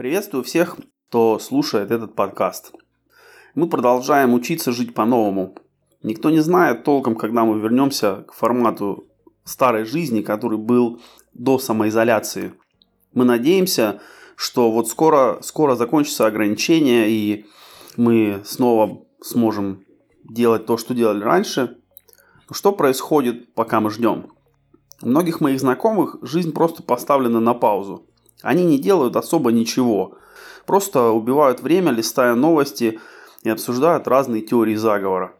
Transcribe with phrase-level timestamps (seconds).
[0.00, 0.78] Приветствую всех,
[1.10, 2.72] кто слушает этот подкаст.
[3.54, 5.56] Мы продолжаем учиться жить по-новому.
[6.02, 9.06] Никто не знает толком, когда мы вернемся к формату
[9.44, 11.02] старой жизни, который был
[11.34, 12.54] до самоизоляции.
[13.12, 14.00] Мы надеемся,
[14.36, 17.44] что вот скоро, скоро закончатся ограничения, и
[17.98, 19.84] мы снова сможем
[20.24, 21.76] делать то, что делали раньше.
[22.50, 24.32] Что происходит, пока мы ждем?
[25.02, 28.06] У многих моих знакомых жизнь просто поставлена на паузу.
[28.42, 30.16] Они не делают особо ничего.
[30.66, 33.00] Просто убивают время, листая новости
[33.42, 35.34] и обсуждают разные теории заговора.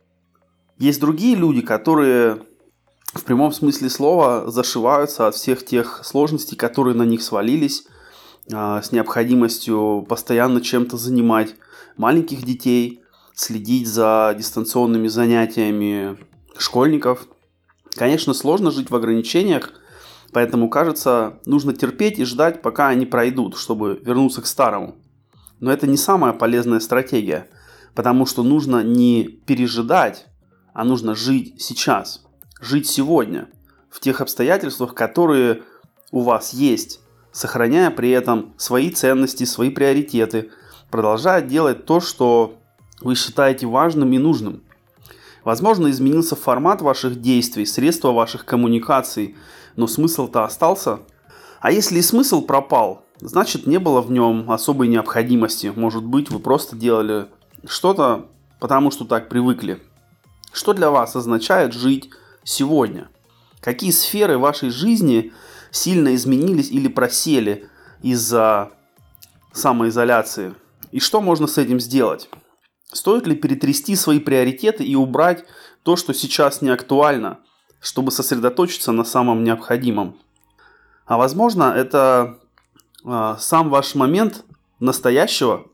[0.79, 2.43] Есть другие люди, которые
[3.13, 7.87] в прямом смысле слова зашиваются от всех тех сложностей, которые на них свалились,
[8.53, 11.55] а, с необходимостью постоянно чем-то занимать
[11.97, 13.03] маленьких детей,
[13.35, 16.17] следить за дистанционными занятиями
[16.57, 17.27] школьников–
[17.95, 19.73] Конечно, сложно жить в ограничениях,
[20.33, 24.97] поэтому, кажется, нужно терпеть и ждать, пока они пройдут, чтобы вернуться к старому.
[25.59, 27.49] Но это не самая полезная стратегия,
[27.95, 30.27] потому что нужно не пережидать,
[30.73, 32.25] а нужно жить сейчас,
[32.61, 33.49] жить сегодня,
[33.91, 35.63] в тех обстоятельствах, которые
[36.13, 37.01] у вас есть,
[37.33, 40.51] сохраняя при этом свои ценности, свои приоритеты,
[40.91, 42.59] продолжая делать то, что
[43.01, 44.63] вы считаете важным и нужным–
[45.45, 49.37] Возможно, изменился формат ваших действий, средства ваших коммуникаций,
[49.77, 51.01] но смысл-то остался.
[51.61, 55.73] А если и смысл пропал, значит не было в нем особой необходимости.
[55.75, 57.27] Может быть, вы просто делали
[57.67, 58.27] что-то,
[58.59, 59.83] потому что так привыкли.
[60.53, 62.11] Что для вас означает жить
[62.45, 63.09] сегодня?
[63.61, 65.33] Какие сферы вашей жизни
[65.71, 67.69] сильно изменились или просели
[68.03, 68.71] из-за
[69.53, 70.55] самоизоляции?
[70.93, 72.29] И что можно с этим сделать?
[72.93, 75.45] Стоит ли перетрясти свои приоритеты и убрать
[75.83, 77.39] то, что сейчас не актуально,
[77.81, 80.17] чтобы сосредоточиться на самом необходимом?
[81.07, 82.39] А возможно, это
[83.05, 84.45] э, сам ваш момент
[84.81, 85.67] настоящего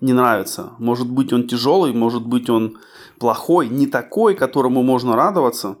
[0.00, 0.72] не нравится.
[0.78, 2.78] Может быть, он тяжелый, может быть, он
[3.18, 5.76] плохой, не такой, которому можно радоваться.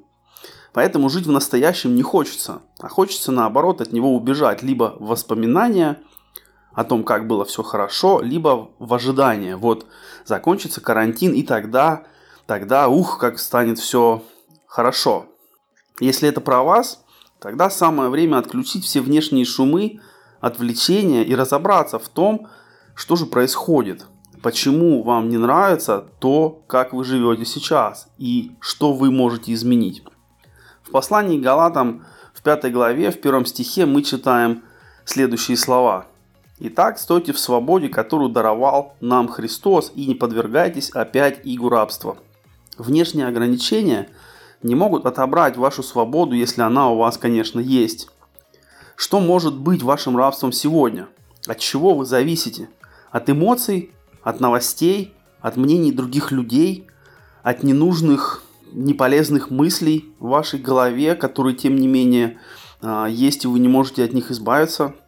[0.72, 5.98] Поэтому жить в настоящем не хочется, а хочется наоборот от него убежать либо в воспоминания–
[6.74, 9.54] о том, как было все хорошо, либо в ожидании.
[9.54, 9.86] Вот
[10.24, 12.04] закончится карантин, и тогда,
[12.46, 14.22] тогда, ух, как станет все
[14.66, 15.26] хорошо.
[16.00, 17.04] Если это про вас,
[17.40, 20.00] тогда самое время отключить все внешние шумы,
[20.40, 22.48] отвлечения и разобраться в том,
[22.94, 24.06] что же происходит.
[24.42, 30.02] Почему вам не нравится то, как вы живете сейчас и что вы можете изменить.
[30.82, 34.64] В послании Галатам в пятой главе, в первом стихе мы читаем
[35.04, 36.06] следующие слова–
[36.64, 42.18] Итак, стойте в свободе, которую даровал нам Христос, и не подвергайтесь опять игу рабства.
[42.78, 44.08] Внешние ограничения
[44.62, 48.10] не могут отобрать вашу свободу, если она у вас, конечно, есть.
[48.94, 51.08] Что может быть вашим рабством сегодня?
[51.48, 52.68] От чего вы зависите?
[53.10, 53.90] От эмоций,
[54.22, 56.86] от новостей, от мнений других людей,
[57.42, 62.38] от ненужных, неполезных мыслей в вашей голове, которые, тем не менее,
[62.80, 64.94] а, есть, и вы не можете от них избавиться–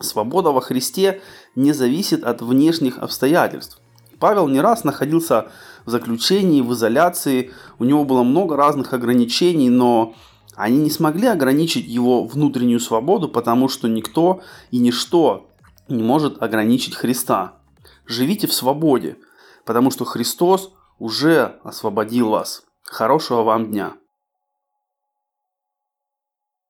[0.00, 1.20] Свобода во Христе
[1.54, 3.80] не зависит от внешних обстоятельств.
[4.18, 5.48] Павел не раз находился
[5.84, 10.14] в заключении, в изоляции, у него было много разных ограничений, но
[10.56, 14.40] они не смогли ограничить его внутреннюю свободу, потому что никто
[14.70, 15.50] и ничто
[15.88, 17.58] не может ограничить Христа.
[18.06, 19.16] Живите в свободе,
[19.64, 22.62] потому что Христос уже освободил вас.
[22.82, 23.94] Хорошего вам дня!